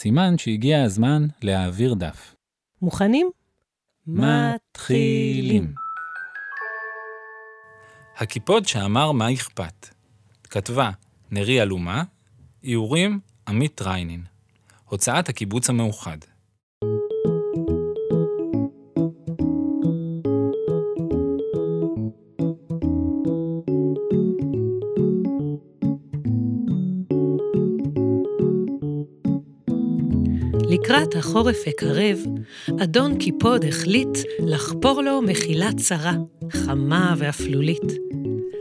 סימן 0.00 0.38
שהגיע 0.38 0.82
הזמן 0.82 1.26
להעביר 1.42 1.94
דף. 1.94 2.34
מוכנים? 2.82 3.30
מתחילים. 4.06 5.74
הקיפוד 8.16 8.66
שאמר 8.66 9.12
מה 9.12 9.32
אכפת. 9.32 9.88
כתבה 10.50 10.90
נרי 11.30 11.62
אלומה, 11.62 12.04
איורים 12.64 13.20
עמית 13.48 13.82
ריינין. 13.82 14.24
הוצאת 14.84 15.28
הקיבוץ 15.28 15.70
המאוחד. 15.70 16.18
לקראת 30.70 31.16
החורף 31.16 31.56
הקרב, 31.66 32.18
אדון 32.82 33.18
קיפוד 33.18 33.64
החליט 33.64 34.18
לחפור 34.38 35.02
לו 35.02 35.22
מחילה 35.22 35.70
צרה, 35.76 36.14
חמה 36.50 37.14
ואפלולית. 37.18 37.92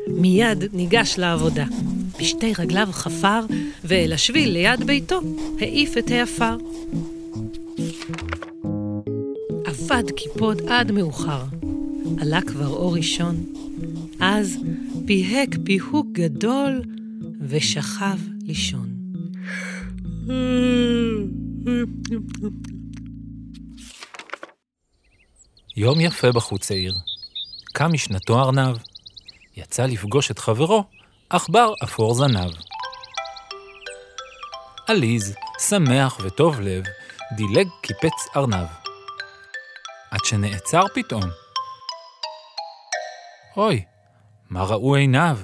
מיד 0.07 0.63
ניגש 0.73 1.15
לעבודה. 1.17 1.65
בשתי 2.19 2.53
רגליו 2.59 2.87
חפר, 2.91 3.39
ואל 3.83 4.13
השביל 4.13 4.49
ליד 4.49 4.83
ביתו 4.83 5.21
העיף 5.59 5.97
את 5.97 6.11
העפר. 6.11 6.57
עבד 9.65 10.11
קיפוד 10.11 10.61
עד 10.67 10.91
מאוחר. 10.91 11.43
עלה 12.17 12.41
כבר 12.41 12.67
אור 12.67 12.95
ראשון. 12.95 13.35
אז 14.19 14.57
פיהק 15.05 15.57
פיהוק 15.63 16.07
גדול 16.11 16.81
ושכב 17.41 18.17
לישון. 18.45 18.89
יום 25.77 26.01
יפה 26.01 26.31
בחוץ 26.31 26.71
העיר. 26.71 26.95
קם 27.73 27.93
משנתו 27.93 28.39
ארנב. 28.39 28.77
יצא 29.57 29.85
לפגוש 29.85 30.31
את 30.31 30.39
חברו, 30.39 30.83
עכבר 31.29 31.73
אפור 31.83 32.13
זנב. 32.13 32.51
עליז, 34.87 35.35
שמח 35.59 36.19
וטוב 36.23 36.59
לב, 36.59 36.83
דילג 37.35 37.67
קיפץ 37.81 38.35
ארנב. 38.35 38.67
עד 40.11 40.19
שנעצר 40.25 40.83
פתאום. 40.95 41.23
אוי, 43.57 43.83
מה 44.49 44.63
ראו 44.63 44.95
עיניו? 44.95 45.39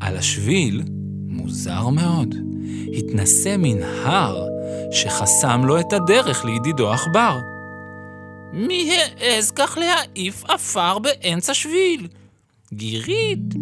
על 0.00 0.16
השביל, 0.16 0.82
מוזר 1.28 1.88
מאוד, 1.88 2.34
התנסה 2.96 3.56
מין 3.56 3.82
הר 3.82 4.46
שחסם 4.90 5.60
לו 5.64 5.80
את 5.80 5.92
הדרך 5.92 6.44
לידידו 6.44 6.92
עכבר. 6.92 7.38
מי 8.52 8.90
העז 8.92 9.50
כך 9.50 9.78
להעיף 9.78 10.44
עפר 10.44 10.98
באמצע 10.98 11.54
שביל? 11.54 12.08
גירית, 12.72 13.54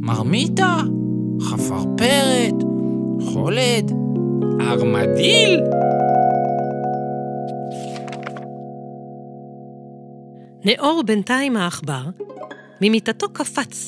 מרמיתה, 0.00 0.76
חפרפרת, 1.40 2.54
חולד, 3.32 3.92
ארמדיל? 4.60 5.60
נאור 10.64 11.02
בינתיים 11.06 11.56
העכבר, 11.56 12.02
ממיטתו 12.80 13.28
קפץ. 13.28 13.86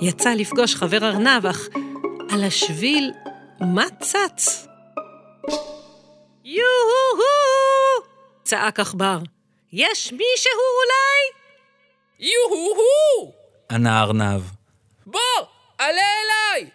יצא 0.00 0.30
לפגוש 0.30 0.74
חבר 0.74 1.04
ארנב, 1.04 1.46
אך 1.46 1.68
על 2.30 2.44
השביל 2.44 3.10
מה 3.66 3.84
צץ? 4.00 4.66
יו-הו-הו! 6.44 8.06
צעק 8.44 8.80
עכבר. 8.80 9.18
יש 9.72 10.12
מישהו 10.12 10.52
אולי? 10.80 11.30
יו-הו-הו! 12.18 13.32
ענה 13.70 14.02
ארנב. 14.02 14.42
בוא, 15.06 15.20
עלה 15.78 15.88
אליי! 16.00 16.70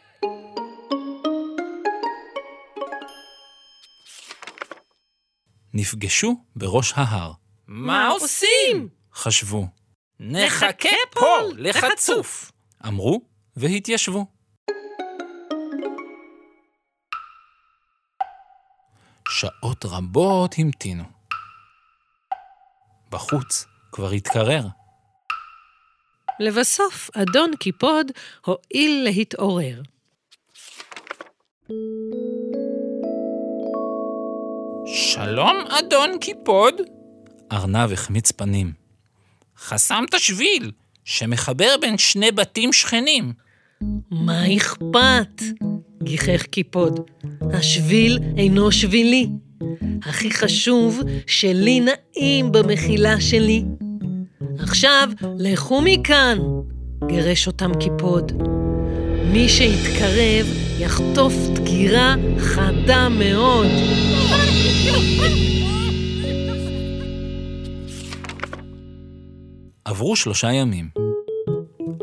נפגשו 5.74 6.36
בראש 6.56 6.94
ההר. 6.96 7.32
מה 7.68 8.08
עושים? 8.10 8.90
חשבו, 9.14 9.66
נחכה 10.20 10.90
פה 11.12 11.38
לחצוף. 11.58 12.52
אמרו 12.88 13.22
והתיישבו. 13.56 14.39
שעות 19.40 19.86
רבות 19.86 20.56
המתינו. 20.58 21.04
בחוץ 23.12 23.66
כבר 23.92 24.10
התקרר. 24.12 24.62
לבסוף, 26.40 27.10
אדון 27.18 27.52
קיפוד 27.60 28.12
הואיל 28.46 29.04
להתעורר. 29.04 29.82
שלום, 34.86 35.58
אדון 35.80 36.20
קיפוד. 36.22 36.76
ארנב 37.52 37.92
החמיץ 37.92 38.32
פנים. 38.32 38.74
חסמת 39.58 40.20
שביל 40.20 40.72
שמחבר 41.06 41.76
בין 41.82 41.98
שני 41.98 42.32
בתים 42.32 42.74
שכנים. 42.74 43.34
מה 44.12 44.56
אכפת? 44.58 45.42
גיחך 46.04 46.44
קיפוד. 46.44 47.00
השביל 47.42 48.20
אינו 48.38 48.72
שבילי. 48.72 49.30
הכי 50.04 50.32
חשוב 50.32 51.02
שלי 51.28 51.80
נעים 51.80 52.52
במחילה 52.52 53.22
שלי. 53.22 53.66
עכשיו, 54.60 55.10
לכו 55.38 55.82
מכאן! 55.82 56.38
גירש 57.08 57.48
אותם 57.48 57.72
קיפוד. 57.80 58.32
מי 59.34 59.50
שיתקרב 59.50 60.46
יחטוף 60.80 61.34
דקירה 61.54 62.16
חדה 62.38 63.10
מאוד. 63.10 63.68
עברו 69.86 70.16
שלושה 70.16 70.52
ימים. 70.52 70.99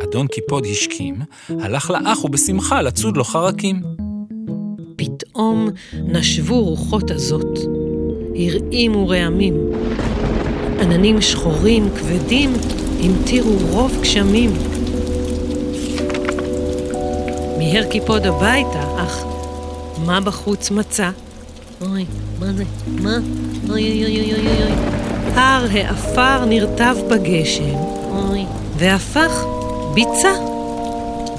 אדון 0.03 0.27
קיפוד 0.27 0.67
השכים, 0.71 1.15
הלך 1.49 1.91
לאח 1.91 2.25
ובשמחה 2.25 2.83
לצוד 2.83 3.17
לו 3.17 3.25
חרקים. 3.25 3.83
פתאום 4.97 5.69
נשבו 5.95 6.65
רוחות 6.65 7.11
הזאת, 7.11 7.59
הרעימו 8.37 9.09
רעמים. 9.09 9.55
עננים 10.81 11.21
שחורים 11.21 11.89
כבדים 11.97 12.53
המטירו 13.01 13.57
רוב 13.71 13.99
גשמים. 14.03 14.51
מיהר 17.59 17.85
קיפוד 17.91 18.27
הביתה, 18.27 18.83
אך 18.97 19.25
מה 20.07 20.21
בחוץ 20.21 20.71
מצא? 20.71 21.11
אוי, 21.81 22.05
מה 22.41 22.53
זה? 22.53 22.65
מה? 23.03 23.19
אוי 23.71 24.05
אוי 24.05 24.05
אוי 24.05 24.33
אוי 24.33 24.63
אוי. 24.63 24.73
הר 25.35 25.67
העפר 25.73 26.45
נרטב 26.45 26.97
בגשם, 27.11 27.75
אוי, 28.11 28.45
והפך 28.77 29.56
ביצה. 29.97 30.33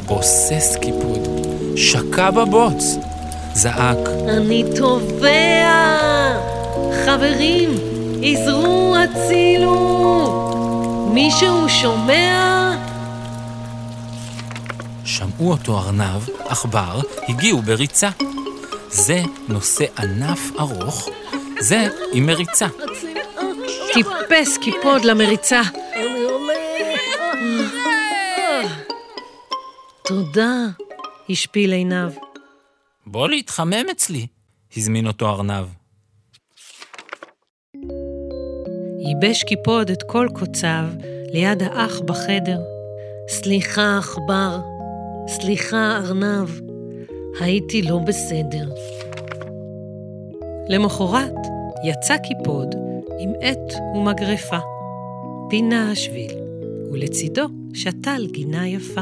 בוסס 0.06 0.76
קיפוד, 0.82 1.28
שקע 1.76 2.32
בבוץ, 2.32 2.96
זעק, 3.54 3.98
אני 4.30 4.64
טובע! 4.78 6.38
חברים, 7.06 7.70
עזרו, 8.24 8.96
הצילו! 8.96 9.78
מישהו 11.14 11.70
שומע? 11.70 12.72
שמעו 15.06 15.52
אותו 15.52 15.78
ארנב, 15.78 16.30
עכבר, 16.48 17.00
הגיעו 17.30 17.62
בריצה. 17.62 18.10
זה 18.90 19.22
נושא 19.48 19.86
ענף 20.00 20.40
ארוך, 20.60 21.10
זה 21.60 21.88
עם 22.14 22.26
מריצה. 22.26 22.68
טיפס 23.94 24.58
קיפוד 24.58 25.06
למריצה. 25.06 25.62
תודה, 30.08 30.68
השפיל 31.30 31.72
עיניו. 31.72 32.12
בוא 33.06 33.30
להתחמם 33.30 33.86
אצלי, 33.92 34.28
הזמין 34.78 35.08
אותו 35.08 35.30
ארנב. 35.30 35.66
ייבש 39.00 39.44
קיפוד 39.44 39.90
את 39.90 40.04
כל 40.04 40.28
קוציו 40.34 40.86
ליד 41.34 41.64
האח 41.64 42.00
בחדר. 42.00 42.60
סליחה, 43.30 43.98
עכבר, 43.98 44.60
סליחה, 45.28 45.98
ארנב, 45.98 46.50
הייתי 47.40 47.82
לא 47.82 48.00
בסדר. 48.00 48.70
למחרת 50.70 51.36
יצא 51.86 52.18
קיפוד 52.18 52.76
עם 53.20 53.32
עט 53.42 53.74
ומגרפה. 53.96 54.60
פינה 55.50 55.92
השביל, 55.92 56.32
ולצידו 56.92 57.46
שתל 57.74 58.28
גינה 58.32 58.68
יפה. 58.68 59.02